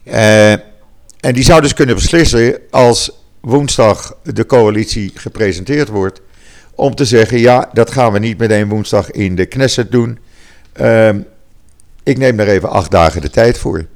Uh, 0.05 0.53
en 1.21 1.35
die 1.35 1.45
zou 1.45 1.61
dus 1.61 1.75
kunnen 1.75 1.95
beslissen 1.95 2.59
als 2.71 3.11
woensdag 3.41 4.17
de 4.23 4.47
coalitie 4.47 5.11
gepresenteerd 5.15 5.89
wordt. 5.89 6.21
Om 6.75 6.95
te 6.95 7.05
zeggen, 7.05 7.39
ja, 7.39 7.71
dat 7.73 7.91
gaan 7.91 8.13
we 8.13 8.19
niet 8.19 8.39
meteen 8.39 8.69
woensdag 8.69 9.11
in 9.11 9.37
de 9.37 9.47
Knesset 9.47 9.91
doen. 9.91 10.19
Uh, 10.81 11.09
ik 12.03 12.19
neem 12.19 12.37
daar 12.37 12.47
even 12.47 12.71
acht 12.71 12.91
dagen 12.91 13.21
de 13.21 13.31
tijd 13.31 13.59
voor. 13.59 13.87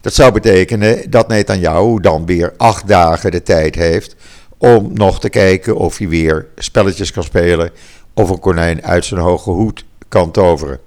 Dat 0.00 0.14
zou 0.14 0.32
betekenen 0.32 1.10
dat 1.10 1.28
Netanyahu 1.28 2.00
dan 2.00 2.26
weer 2.26 2.52
acht 2.56 2.88
dagen 2.88 3.30
de 3.30 3.42
tijd 3.42 3.74
heeft 3.74 4.16
om 4.58 4.90
nog 4.94 5.20
te 5.20 5.28
kijken 5.28 5.76
of 5.76 5.98
hij 5.98 6.08
weer 6.08 6.46
spelletjes 6.56 7.12
kan 7.12 7.22
spelen 7.22 7.70
of 8.16 8.30
een 8.30 8.38
konijn 8.38 8.84
uit 8.84 9.04
zijn 9.04 9.20
hoge 9.20 9.50
hoed 9.50 9.84
kan 10.08 10.30
toveren. 10.30 10.78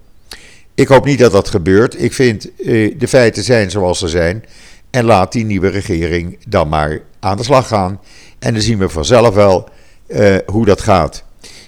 Ik 0.76 0.88
hoop 0.88 1.06
niet 1.06 1.20
dat 1.20 1.32
dat 1.32 1.50
gebeurt. 1.50 2.02
Ik 2.02 2.14
vind 2.14 2.56
eh, 2.56 2.96
de 2.98 3.08
feiten 3.08 3.44
zijn 3.44 3.72
zoals 3.72 4.00
ze 4.00 4.08
zijn. 4.08 4.46
En 4.90 5.06
laat 5.06 5.32
die 5.32 5.46
nieuwe 5.46 5.68
regering 5.68 6.38
dan 6.48 6.70
maar 6.70 7.02
aan 7.20 7.38
de 7.38 7.44
slag 7.44 7.68
gaan. 7.68 8.00
En 8.40 8.54
dan 8.54 8.62
zien 8.62 8.78
we 8.78 8.90
vanzelf 8.90 9.36
wel 9.36 9.70
uh, 10.08 10.36
hoe 10.46 10.66
dat 10.66 10.82
gaat. 10.82 11.24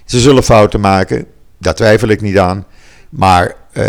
Ze 0.05 0.19
zullen 0.19 0.43
fouten 0.43 0.79
maken, 0.79 1.25
daar 1.57 1.75
twijfel 1.75 2.07
ik 2.07 2.21
niet 2.21 2.37
aan. 2.37 2.65
Maar 3.09 3.55
uh, 3.73 3.83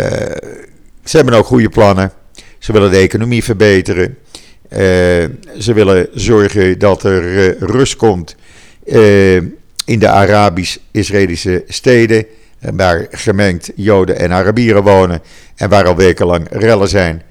ze 1.03 1.15
hebben 1.17 1.33
ook 1.33 1.45
goede 1.45 1.69
plannen. 1.69 2.11
Ze 2.59 2.71
willen 2.71 2.91
de 2.91 2.97
economie 2.97 3.43
verbeteren. 3.43 4.17
Ze 5.59 5.73
willen 5.73 6.07
zorgen 6.13 6.79
dat 6.79 7.03
er 7.03 7.57
rust 7.57 7.95
komt 7.95 8.35
in 9.85 9.99
de 9.99 10.09
Arabisch-Israëlische 10.09 11.63
steden, 11.67 12.25
waar 12.59 13.07
gemengd 13.11 13.71
Joden 13.75 14.17
en 14.17 14.31
Arabieren 14.31 14.83
wonen 14.83 15.21
en 15.55 15.69
waar 15.69 15.87
al 15.87 15.95
wekenlang 15.95 16.47
rellen 16.49 16.89
zijn. 16.89 17.21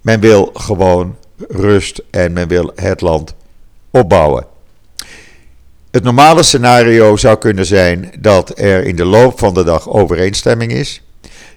Men 0.00 0.20
wil 0.20 0.50
gewoon 0.54 1.16
rust 1.48 2.02
en 2.10 2.32
men 2.32 2.48
wil 2.48 2.72
het 2.74 3.00
land 3.00 3.34
opbouwen. 3.90 4.46
Het 5.90 6.02
normale 6.02 6.42
scenario 6.42 7.16
zou 7.16 7.38
kunnen 7.38 7.66
zijn 7.66 8.12
dat 8.18 8.58
er 8.58 8.84
in 8.84 8.96
de 8.96 9.04
loop 9.04 9.38
van 9.38 9.54
de 9.54 9.64
dag 9.64 9.88
overeenstemming 9.88 10.72
is. 10.72 11.02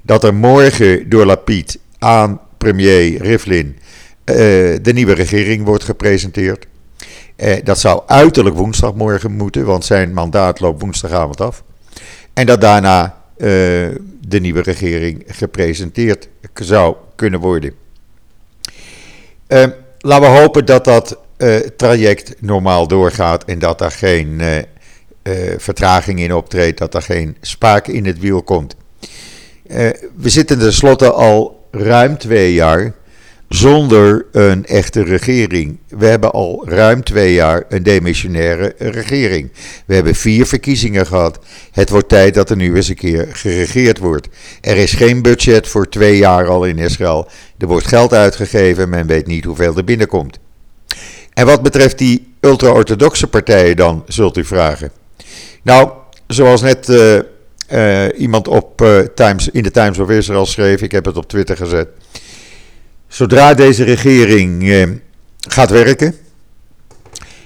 Dat 0.01 0.24
er 0.24 0.33
morgen 0.33 1.10
door 1.10 1.25
Lapid 1.25 1.79
aan 2.00 2.39
premier 2.57 3.22
Rivlin 3.22 3.77
uh, 4.25 4.36
de 4.81 4.93
nieuwe 4.93 5.13
regering 5.13 5.65
wordt 5.65 5.83
gepresenteerd. 5.83 6.65
Uh, 7.43 7.55
dat 7.63 7.79
zou 7.79 8.01
uiterlijk 8.05 8.55
woensdagmorgen 8.55 9.31
moeten, 9.31 9.65
want 9.65 9.85
zijn 9.85 10.13
mandaat 10.13 10.59
loopt 10.59 10.81
woensdagavond 10.81 11.41
af. 11.41 11.63
En 12.33 12.45
dat 12.45 12.62
daarna 12.62 13.03
uh, 13.38 13.47
de 14.27 14.39
nieuwe 14.39 14.62
regering 14.62 15.23
gepresenteerd 15.27 16.29
zou 16.53 16.95
kunnen 17.15 17.39
worden. 17.39 17.73
laten 20.00 20.31
we 20.31 20.39
hopen 20.39 20.65
dat 20.65 20.85
dat 20.85 21.17
traject 21.77 22.41
normaal 22.41 22.88
doorgaat 22.88 23.45
en 23.45 23.59
dat 23.59 23.79
daar 23.79 23.91
geen 23.91 24.41
vertraging 25.57 26.19
in 26.19 26.33
optreedt, 26.33 26.77
dat 26.77 26.93
er 26.93 27.01
geen 27.01 27.38
spaak 27.41 27.88
in 27.88 28.05
het 28.05 28.19
wiel 28.19 28.43
komt. 28.43 28.75
we 30.15 30.29
zitten 30.29 30.59
tenslotte 30.59 31.12
al 31.12 31.67
ruim 31.71 32.17
twee 32.17 32.53
jaar 32.53 32.93
zonder 33.55 34.25
een 34.31 34.65
echte 34.65 35.03
regering. 35.03 35.77
We 35.88 36.05
hebben 36.05 36.31
al 36.31 36.63
ruim 36.67 37.03
twee 37.03 37.33
jaar 37.33 37.63
een 37.69 37.83
demissionaire 37.83 38.75
regering. 38.77 39.51
We 39.86 39.95
hebben 39.95 40.15
vier 40.15 40.45
verkiezingen 40.45 41.05
gehad. 41.05 41.39
Het 41.72 41.89
wordt 41.89 42.10
tijd 42.10 42.33
dat 42.33 42.50
er 42.50 42.55
nu 42.55 42.75
eens 42.75 42.88
een 42.88 42.95
keer 42.95 43.27
geregeerd 43.31 43.98
wordt. 43.98 44.27
Er 44.62 44.77
is 44.77 44.93
geen 44.93 45.22
budget 45.22 45.67
voor 45.67 45.89
twee 45.89 46.17
jaar 46.17 46.48
al 46.48 46.65
in 46.65 46.77
Israël. 46.77 47.27
Er 47.57 47.67
wordt 47.67 47.88
geld 47.88 48.13
uitgegeven, 48.13 48.89
men 48.89 49.07
weet 49.07 49.27
niet 49.27 49.45
hoeveel 49.45 49.77
er 49.77 49.83
binnenkomt. 49.83 50.39
En 51.33 51.45
wat 51.45 51.62
betreft 51.62 51.98
die 51.98 52.33
ultra-orthodoxe 52.39 53.27
partijen 53.27 53.75
dan, 53.75 54.03
zult 54.07 54.38
u 54.38 54.45
vragen. 54.45 54.91
Nou, 55.63 55.89
zoals 56.27 56.62
net 56.62 56.89
uh, 56.89 57.19
uh, 57.74 58.19
iemand 58.19 58.48
op, 58.48 58.81
uh, 58.81 59.00
Times, 59.00 59.50
in 59.50 59.63
de 59.63 59.72
Times 59.72 60.00
of 60.00 60.10
Israel 60.10 60.45
schreef, 60.45 60.81
ik 60.81 60.91
heb 60.91 61.05
het 61.05 61.17
op 61.17 61.27
Twitter 61.27 61.57
gezet. 61.57 61.88
Zodra 63.13 63.53
deze 63.53 63.84
regering 63.84 64.70
eh, 64.70 64.88
gaat 65.39 65.70
werken, 65.70 66.15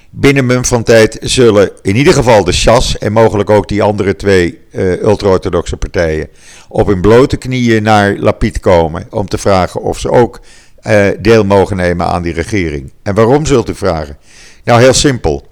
binnen 0.10 0.46
mum 0.46 0.66
van 0.66 0.84
tijd 0.84 1.18
zullen 1.22 1.72
in 1.82 1.96
ieder 1.96 2.14
geval 2.14 2.44
de 2.44 2.52
Shas 2.52 2.98
en 2.98 3.12
mogelijk 3.12 3.50
ook 3.50 3.68
die 3.68 3.84
andere 3.84 4.16
twee 4.16 4.60
uh, 4.72 5.02
ultra-orthodoxe 5.02 5.78
partijen 5.78 6.28
op 6.70 6.88
hun 6.88 7.02
blote 7.02 7.38
knieën 7.38 7.84
naar 7.84 8.18
Lapid 8.18 8.60
komen 8.60 9.08
om 9.10 9.28
te 9.28 9.38
vragen 9.38 9.82
of 9.82 10.00
ze 10.00 10.10
ook 10.12 10.40
uh, 10.82 11.08
deel 11.20 11.46
mogen 11.46 11.78
nemen 11.78 12.06
aan 12.06 12.22
die 12.22 12.34
regering. 12.34 12.94
En 13.04 13.16
waarom 13.16 13.46
zult 13.46 13.70
u 13.70 13.76
vragen? 13.76 14.18
Nou, 14.64 14.82
heel 14.82 14.94
simpel. 14.94 15.48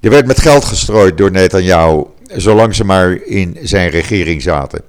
Er 0.00 0.10
werd 0.10 0.26
met 0.26 0.40
geld 0.40 0.64
gestrooid 0.64 1.18
door 1.18 1.30
Netanyahu, 1.30 2.04
zolang 2.26 2.74
ze 2.74 2.84
maar 2.84 3.12
in 3.12 3.58
zijn 3.62 3.90
regering 3.90 4.42
zaten. 4.42 4.82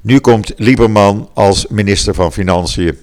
Nu 0.00 0.18
komt 0.18 0.52
Lieberman 0.56 1.30
als 1.34 1.66
minister 1.68 2.14
van 2.14 2.32
Financiën 2.32 2.98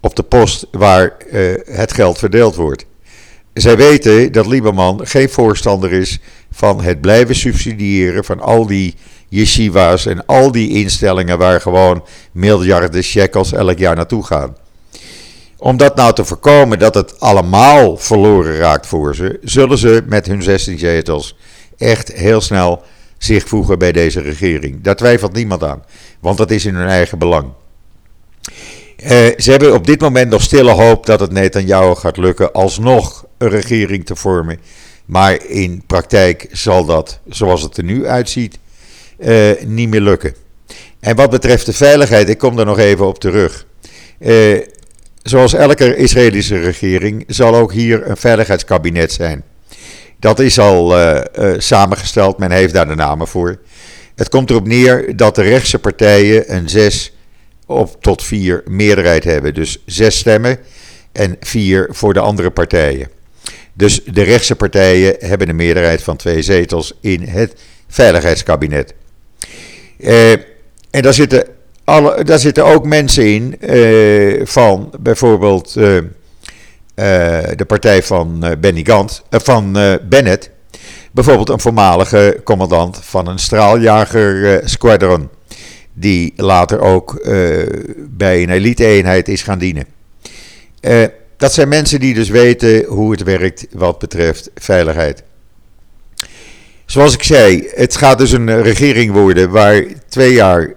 op 0.00 0.16
de 0.16 0.22
post 0.22 0.66
waar 0.70 1.16
uh, 1.32 1.54
het 1.64 1.92
geld 1.92 2.18
verdeeld 2.18 2.54
wordt. 2.54 2.86
Zij 3.52 3.76
weten 3.76 4.32
dat 4.32 4.46
Lieberman 4.46 5.06
geen 5.06 5.28
voorstander 5.28 5.92
is 5.92 6.18
van 6.50 6.82
het 6.82 7.00
blijven 7.00 7.34
subsidiëren 7.34 8.24
van 8.24 8.40
al 8.40 8.66
die 8.66 8.94
yeshiva's 9.28 10.06
en 10.06 10.26
al 10.26 10.52
die 10.52 10.70
instellingen 10.70 11.38
waar 11.38 11.60
gewoon 11.60 12.04
miljarden 12.32 13.02
shekels 13.02 13.52
elk 13.52 13.78
jaar 13.78 13.96
naartoe 13.96 14.26
gaan. 14.26 14.56
Om 15.56 15.76
dat 15.76 15.96
nou 15.96 16.14
te 16.14 16.24
voorkomen 16.24 16.78
dat 16.78 16.94
het 16.94 17.20
allemaal 17.20 17.96
verloren 17.96 18.56
raakt 18.56 18.86
voor 18.86 19.14
ze, 19.14 19.38
zullen 19.42 19.78
ze 19.78 20.02
met 20.06 20.26
hun 20.26 20.42
16 20.42 20.78
zetels 20.78 21.36
echt 21.78 22.12
heel 22.12 22.40
snel 22.40 22.82
zich 23.18 23.48
voegen 23.48 23.78
bij 23.78 23.92
deze 23.92 24.20
regering. 24.20 24.82
Daar 24.82 24.96
twijfelt 24.96 25.32
niemand 25.32 25.64
aan, 25.64 25.84
want 26.20 26.38
dat 26.38 26.50
is 26.50 26.64
in 26.64 26.74
hun 26.74 26.88
eigen 26.88 27.18
belang. 27.18 27.46
Uh, 29.02 29.08
ze 29.36 29.50
hebben 29.50 29.74
op 29.74 29.86
dit 29.86 30.00
moment 30.00 30.30
nog 30.30 30.42
stille 30.42 30.70
hoop 30.70 31.06
dat 31.06 31.20
het 31.20 31.32
Netanyahu 31.32 31.94
gaat 31.94 32.16
lukken 32.16 32.52
alsnog 32.52 33.24
een 33.38 33.48
regering 33.48 34.06
te 34.06 34.16
vormen. 34.16 34.60
Maar 35.04 35.46
in 35.46 35.82
praktijk 35.86 36.46
zal 36.52 36.84
dat, 36.84 37.20
zoals 37.28 37.62
het 37.62 37.76
er 37.76 37.84
nu 37.84 38.06
uitziet, 38.06 38.58
uh, 39.18 39.50
niet 39.66 39.88
meer 39.88 40.00
lukken. 40.00 40.34
En 41.00 41.16
wat 41.16 41.30
betreft 41.30 41.66
de 41.66 41.72
veiligheid, 41.72 42.28
ik 42.28 42.38
kom 42.38 42.56
daar 42.56 42.66
nog 42.66 42.78
even 42.78 43.06
op 43.06 43.18
terug. 43.18 43.66
Uh, 44.18 44.58
zoals 45.22 45.52
elke 45.52 45.96
Israëlische 45.96 46.58
regering 46.58 47.24
zal 47.26 47.54
ook 47.54 47.72
hier 47.72 48.10
een 48.10 48.16
veiligheidskabinet 48.16 49.12
zijn. 49.12 49.42
Dat 50.18 50.38
is 50.38 50.58
al 50.58 50.94
samengesteld, 51.58 52.38
men 52.38 52.50
heeft 52.50 52.74
daar 52.74 52.88
de 52.88 52.94
namen 52.94 53.26
voor. 53.26 53.58
Het 54.14 54.28
komt 54.28 54.50
erop 54.50 54.66
neer 54.66 55.16
dat 55.16 55.34
de 55.34 55.42
rechtse 55.42 55.78
partijen 55.78 56.54
een 56.54 56.68
zes 56.68 57.12
op 57.70 58.02
tot 58.02 58.22
vier 58.22 58.62
meerderheid 58.68 59.24
hebben. 59.24 59.54
Dus 59.54 59.82
zes 59.86 60.18
stemmen 60.18 60.58
en 61.12 61.36
vier 61.40 61.88
voor 61.90 62.14
de 62.14 62.20
andere 62.20 62.50
partijen. 62.50 63.08
Dus 63.72 64.04
de 64.04 64.22
rechtse 64.22 64.56
partijen 64.56 65.16
hebben 65.18 65.48
een 65.48 65.56
meerderheid 65.56 66.02
van 66.02 66.16
twee 66.16 66.42
zetels 66.42 66.92
in 67.00 67.22
het 67.22 67.54
veiligheidskabinet. 67.88 68.94
Uh, 69.98 70.32
en 70.90 71.02
daar 71.02 71.14
zitten, 71.14 71.46
alle, 71.84 72.24
daar 72.24 72.38
zitten 72.38 72.64
ook 72.64 72.84
mensen 72.84 73.26
in 73.26 73.56
uh, 73.60 74.46
van 74.46 74.92
bijvoorbeeld 75.00 75.76
uh, 75.76 75.98
de 77.56 77.64
partij 77.66 78.02
van 78.02 78.56
Benny 78.60 78.84
Gant, 78.84 79.22
van 79.30 79.72
Bennett. 80.08 80.50
Bijvoorbeeld 81.12 81.48
een 81.48 81.60
voormalige 81.60 82.40
commandant 82.44 82.98
van 83.02 83.28
een 83.28 83.38
straaljager 83.38 84.60
squadron. 84.64 85.28
Die 85.92 86.32
later 86.36 86.80
ook 86.80 87.22
bij 88.08 88.42
een 88.42 88.50
elite-eenheid 88.50 89.28
is 89.28 89.42
gaan 89.42 89.58
dienen. 89.58 89.84
dat 91.36 91.52
zijn 91.52 91.68
mensen 91.68 92.00
die 92.00 92.14
dus 92.14 92.28
weten 92.28 92.84
hoe 92.84 93.10
het 93.10 93.22
werkt 93.22 93.66
wat 93.72 93.98
betreft 93.98 94.50
veiligheid. 94.54 95.22
Zoals 96.86 97.14
ik 97.14 97.22
zei, 97.22 97.68
het 97.74 97.96
gaat 97.96 98.18
dus 98.18 98.32
een 98.32 98.62
regering 98.62 99.12
worden 99.12 99.50
waar 99.50 99.84
twee 100.08 100.32
jaar 100.32 100.74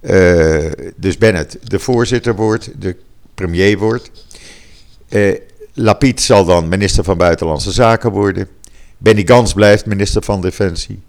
uh, 0.00 0.70
dus 0.96 1.18
Bennett, 1.18 1.58
de 1.62 1.78
voorzitter 1.78 2.34
wordt, 2.34 2.70
de 2.78 2.96
premier 3.34 3.78
wordt. 3.78 4.10
Lapid 5.72 6.20
zal 6.20 6.44
dan 6.44 6.68
minister 6.68 7.04
van 7.04 7.16
Buitenlandse 7.16 7.72
Zaken 7.72 8.10
worden. 8.10 8.48
Benny 8.98 9.22
Gans 9.26 9.52
blijft 9.52 9.86
minister 9.86 10.22
van 10.22 10.40
Defensie. 10.40 11.02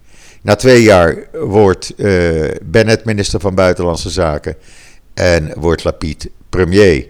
Na 0.48 0.56
twee 0.56 0.82
jaar 0.82 1.16
wordt 1.32 1.94
uh, 1.98 2.52
Bennett 2.64 3.06
minister 3.06 3.40
van 3.40 3.56
Buitenlandse 3.56 4.10
Zaken 4.10 4.56
en 5.14 5.52
wordt 5.56 5.84
Lapid 5.84 6.30
premier. 6.50 7.08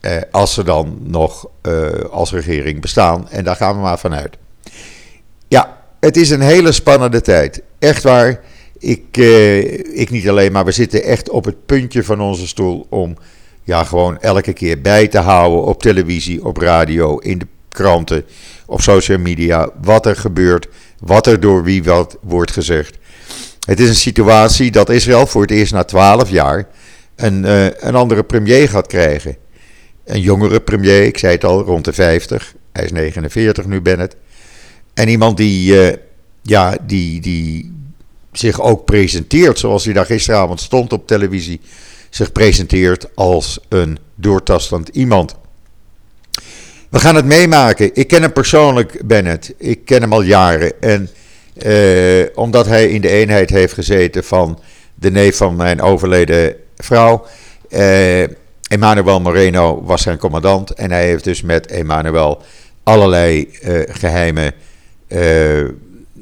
Uh, 0.00 0.16
als 0.30 0.54
ze 0.54 0.64
dan 0.64 0.98
nog 1.02 1.48
uh, 1.62 1.88
als 2.10 2.32
regering 2.32 2.80
bestaan. 2.80 3.28
En 3.28 3.44
daar 3.44 3.56
gaan 3.56 3.74
we 3.74 3.80
maar 3.80 3.98
vanuit. 3.98 4.36
Ja, 5.48 5.78
het 6.00 6.16
is 6.16 6.30
een 6.30 6.40
hele 6.40 6.72
spannende 6.72 7.20
tijd. 7.20 7.62
Echt 7.78 8.02
waar. 8.02 8.40
Ik, 8.78 9.16
ik 9.92 10.10
niet 10.10 10.28
alleen, 10.28 10.52
maar 10.52 10.64
we 10.64 10.72
zitten 10.72 11.02
echt 11.02 11.30
op 11.30 11.44
het 11.44 11.66
puntje 11.66 12.04
van 12.04 12.20
onze 12.20 12.46
stoel 12.46 12.86
om 12.88 13.16
ja, 13.62 13.84
gewoon 13.84 14.20
elke 14.20 14.52
keer 14.52 14.80
bij 14.80 15.08
te 15.08 15.18
houden 15.18 15.64
op 15.64 15.82
televisie, 15.82 16.44
op 16.44 16.56
radio, 16.56 17.18
in 17.18 17.38
de 17.38 17.46
kranten, 17.68 18.24
op 18.66 18.80
social 18.80 19.18
media, 19.18 19.70
wat 19.82 20.06
er 20.06 20.16
gebeurt, 20.16 20.68
wat 21.00 21.26
er 21.26 21.40
door 21.40 21.64
wie 21.64 21.84
wat 21.84 22.18
wordt 22.22 22.50
gezegd. 22.50 22.98
Het 23.66 23.80
is 23.80 23.88
een 23.88 23.94
situatie 23.94 24.70
dat 24.70 24.90
Israël 24.90 25.26
voor 25.26 25.42
het 25.42 25.50
eerst 25.50 25.72
na 25.72 25.84
twaalf 25.84 26.30
jaar 26.30 26.68
een, 27.16 27.44
uh, 27.44 27.64
een 27.64 27.94
andere 27.94 28.22
premier 28.22 28.68
gaat 28.68 28.86
krijgen. 28.86 29.36
Een 30.04 30.20
jongere 30.20 30.60
premier, 30.60 31.02
ik 31.02 31.18
zei 31.18 31.32
het 31.32 31.44
al, 31.44 31.62
rond 31.62 31.84
de 31.84 31.92
50. 31.92 32.54
Hij 32.72 32.84
is 32.84 32.92
49 32.92 33.66
nu, 33.66 33.80
Bennett. 33.80 34.16
En 34.94 35.08
iemand 35.08 35.36
die, 35.36 35.72
uh, 35.72 35.96
ja, 36.42 36.76
die, 36.86 37.20
die 37.20 37.72
zich 38.32 38.60
ook 38.60 38.84
presenteert, 38.84 39.58
zoals 39.58 39.84
hij 39.84 39.94
daar 39.94 40.06
gisteravond 40.06 40.60
stond 40.60 40.92
op 40.92 41.06
televisie, 41.06 41.60
zich 42.10 42.32
presenteert 42.32 43.06
als 43.14 43.58
een 43.68 43.98
doortastend 44.14 44.88
iemand. 44.88 45.34
We 46.90 46.98
gaan 46.98 47.14
het 47.14 47.24
meemaken. 47.24 47.90
Ik 47.94 48.08
ken 48.08 48.22
hem 48.22 48.32
persoonlijk, 48.32 49.06
Bennett. 49.06 49.54
Ik 49.56 49.84
ken 49.84 50.00
hem 50.00 50.12
al 50.12 50.22
jaren. 50.22 50.80
En 50.80 51.08
uh, 51.66 52.26
omdat 52.34 52.66
hij 52.66 52.88
in 52.88 53.00
de 53.00 53.08
eenheid 53.08 53.50
heeft 53.50 53.72
gezeten 53.72 54.24
van 54.24 54.60
de 54.94 55.10
neef 55.10 55.36
van 55.36 55.56
mijn 55.56 55.80
overleden 55.80 56.54
vrouw. 56.76 57.26
Uh, 57.68 58.22
Emmanuel 58.68 59.20
Moreno 59.20 59.82
was 59.84 60.02
zijn 60.02 60.18
commandant. 60.18 60.70
En 60.70 60.90
hij 60.90 61.06
heeft 61.06 61.24
dus 61.24 61.42
met 61.42 61.66
Emmanuel 61.66 62.42
allerlei 62.82 63.48
uh, 63.62 63.82
geheime 63.88 64.54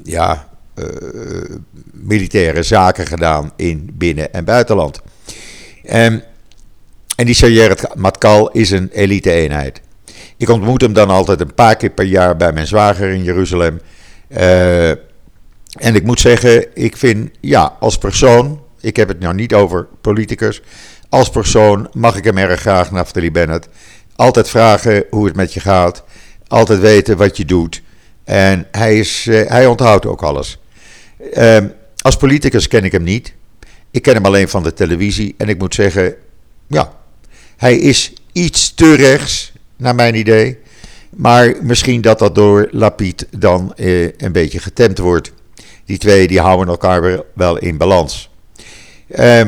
ja, 0.03 0.49
militaire 1.91 2.63
zaken 2.63 3.07
gedaan 3.07 3.51
in 3.55 3.89
binnen- 3.93 4.33
en 4.33 4.43
buitenland. 4.45 5.01
Um, 5.83 6.23
en 7.15 7.25
die 7.25 7.35
Sayeret 7.35 7.95
Matkal 7.95 8.51
is 8.51 8.71
een 8.71 8.89
elite-eenheid. 8.93 9.81
Ik 10.39 10.49
ontmoet 10.49 10.81
hem 10.81 10.93
dan 10.93 11.09
altijd 11.09 11.41
een 11.41 11.53
paar 11.53 11.75
keer 11.75 11.89
per 11.89 12.05
jaar 12.05 12.37
bij 12.37 12.51
mijn 12.51 12.67
zwager 12.67 13.09
in 13.09 13.23
Jeruzalem. 13.23 13.81
Uh, 14.29 14.89
en 14.89 15.95
ik 15.95 16.03
moet 16.03 16.19
zeggen, 16.19 16.75
ik 16.75 16.97
vind, 16.97 17.29
ja, 17.39 17.75
als 17.79 17.97
persoon, 17.97 18.61
ik 18.81 18.95
heb 18.95 19.07
het 19.07 19.19
nou 19.19 19.35
niet 19.35 19.53
over 19.53 19.87
politicus, 20.01 20.61
als 21.09 21.29
persoon 21.29 21.89
mag 21.93 22.15
ik 22.15 22.23
hem 22.23 22.37
erg 22.37 22.59
graag, 22.59 22.91
Naftali 22.91 23.31
Bennett. 23.31 23.69
Altijd 24.15 24.49
vragen 24.49 25.05
hoe 25.09 25.25
het 25.25 25.35
met 25.35 25.53
je 25.53 25.59
gaat, 25.59 26.03
altijd 26.47 26.79
weten 26.79 27.17
wat 27.17 27.37
je 27.37 27.45
doet. 27.45 27.81
En 28.23 28.67
hij, 28.71 28.99
is, 28.99 29.25
uh, 29.25 29.49
hij 29.49 29.65
onthoudt 29.65 30.05
ook 30.05 30.21
alles. 30.21 30.59
Uh, 31.33 31.57
als 32.01 32.17
politicus 32.17 32.67
ken 32.67 32.83
ik 32.83 32.91
hem 32.91 33.03
niet. 33.03 33.33
Ik 33.91 34.01
ken 34.01 34.13
hem 34.13 34.25
alleen 34.25 34.49
van 34.49 34.63
de 34.63 34.73
televisie. 34.73 35.35
En 35.37 35.49
ik 35.49 35.57
moet 35.57 35.75
zeggen, 35.75 36.15
ja, 36.67 36.93
hij 37.57 37.77
is 37.77 38.13
iets 38.31 38.73
te 38.73 38.95
rechts, 38.95 39.48
naar 39.79 39.95
mijn 39.95 40.15
idee. 40.15 40.57
Maar 41.09 41.55
misschien 41.61 42.01
dat 42.01 42.19
dat 42.19 42.35
door 42.35 42.67
Lapid 42.71 43.27
dan 43.37 43.73
uh, 43.75 44.09
een 44.17 44.31
beetje 44.31 44.59
getemd 44.59 44.97
wordt. 44.97 45.31
Die 45.85 45.97
twee 45.97 46.27
die 46.27 46.39
houden 46.39 46.67
elkaar 46.67 47.23
wel 47.33 47.57
in 47.57 47.77
balans. 47.77 48.29
Uh, 49.07 49.41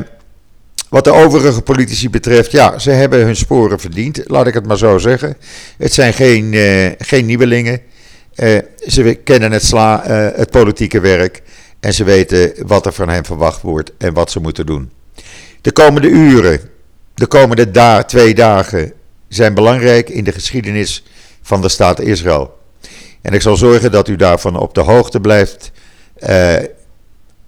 wat 0.89 1.04
de 1.04 1.12
overige 1.12 1.62
politici 1.62 2.10
betreft, 2.10 2.52
ja, 2.52 2.80
ze 2.80 2.91
hebben 2.91 3.26
hun 3.26 3.36
sporen 3.36 3.80
verdiend, 3.80 4.22
laat 4.26 4.48
ik 4.48 4.54
het 4.54 4.65
maar 4.65 4.78
zo 4.78 4.98
zeggen. 4.98 5.38
Het 5.78 5.94
zijn 5.94 6.13
geen, 6.13 6.54
uh, 6.54 6.89
geen 6.98 7.26
nieuwelingen. 7.26 7.82
Uh, 8.36 8.58
ze 8.88 9.13
kennen 9.24 9.52
het, 9.52 9.72
uh, 9.74 9.98
het 10.36 10.52
politieke 10.52 11.00
werk 11.00 11.41
en 11.80 11.94
ze 11.94 12.04
weten 12.04 12.54
wat 12.65 12.86
er 12.86 12.94
van 12.94 13.10
hen 13.10 13.26
verwacht 13.26 13.62
wordt 13.62 13.91
en 13.98 14.13
wat 14.13 14.32
ze 14.32 14.39
moeten 14.39 14.65
doen. 14.65 14.91
De 15.62 15.72
komende 15.72 16.08
uren, 16.08 16.60
de 17.13 17.28
komende 17.28 17.72
da 17.72 18.04
twee 18.04 18.34
dagen 18.34 18.94
zijn 19.34 19.54
belangrijk 19.54 20.10
in 20.10 20.24
de 20.24 20.32
geschiedenis 20.32 21.04
van 21.41 21.62
de 21.62 21.70
staat 21.70 22.00
Israël. 22.00 22.60
En 23.22 23.34
ik 23.34 23.41
zal 23.41 23.58
zorgen 23.58 23.91
dat 23.91 24.08
u 24.08 24.15
daarvan 24.15 24.60
op 24.60 24.74
de 24.74 24.82
hoogte 24.82 25.20
blijft. 25.20 25.72
Uh, 26.30 26.56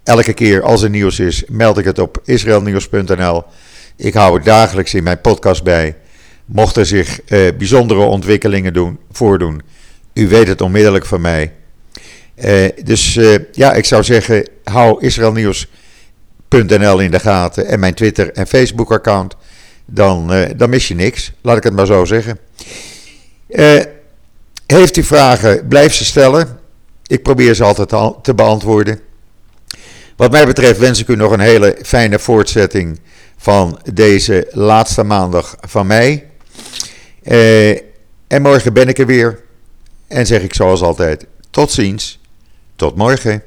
elke 0.02 0.32
keer 0.32 0.62
als 0.62 0.82
er 0.82 0.90
nieuws 0.90 1.18
is, 1.18 1.44
meld 1.48 1.78
ik 1.78 1.84
het 1.84 1.98
op 1.98 2.20
israelnieuws.nl. 2.24 3.44
Ik 3.96 4.14
hou 4.14 4.34
het 4.34 4.44
dagelijks 4.44 4.94
in 4.94 5.02
mijn 5.02 5.20
podcast 5.20 5.62
bij. 5.62 5.96
Mochten 6.44 6.86
zich 6.86 7.20
uh, 7.28 7.48
bijzondere 7.58 8.00
ontwikkelingen 8.00 8.72
doen, 8.72 8.98
voordoen, 9.12 9.62
u 10.14 10.28
weet 10.28 10.48
het 10.48 10.60
onmiddellijk 10.60 11.06
van 11.06 11.20
mij. 11.20 11.52
Uh, 12.44 12.68
dus 12.84 13.18
ja, 13.52 13.72
ik 13.72 13.84
zou 13.84 14.04
zeggen, 14.04 14.48
hou 14.64 15.00
israelnieuws.nl 15.00 16.98
in 16.98 17.10
de 17.10 17.20
gaten 17.20 17.66
en 17.66 17.80
mijn 17.80 17.94
Twitter 17.94 18.32
en 18.32 18.46
Facebook 18.46 18.92
account. 18.92 19.36
Dan, 19.84 20.34
uh, 20.34 20.46
dan 20.56 20.70
mis 20.70 20.88
je 20.88 20.94
niks, 20.94 21.32
laat 21.40 21.56
ik 21.56 21.62
het 21.62 21.72
maar 21.72 21.86
zo 21.86 22.04
zeggen. 22.04 22.38
heeft 24.66 24.96
u 24.96 25.02
vragen, 25.02 25.68
blijf 25.68 25.94
ze 25.94 26.04
stellen. 26.04 26.58
Ik 27.06 27.22
probeer 27.22 27.54
ze 27.54 27.64
altijd 27.64 28.22
te 28.22 28.34
beantwoorden. 28.34 29.00
Wat 30.16 30.30
mij 30.30 30.46
betreft 30.46 30.78
wens 30.78 31.00
ik 31.00 31.08
u 31.08 31.16
nog 31.16 31.32
een 31.32 31.40
hele 31.40 31.76
fijne 31.82 32.18
voortzetting 32.18 33.00
van 33.36 33.80
deze 33.92 34.48
laatste 34.50 35.02
maandag 35.02 35.56
van 35.60 35.86
mei. 35.86 36.22
en 38.26 38.42
morgen 38.42 38.72
ben 38.72 38.88
ik 38.88 38.98
er 38.98 39.06
weer. 39.06 39.42
En 40.08 40.26
zeg 40.26 40.42
ik 40.42 40.54
zoals 40.54 40.82
altijd: 40.82 41.26
tot 41.50 41.72
ziens, 41.72 42.20
tot 42.76 42.96
morgen. 42.96 43.42